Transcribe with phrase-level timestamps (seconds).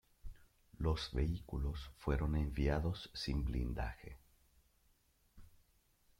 [0.79, 4.17] Los vehículos fueron enviados sin blindaje.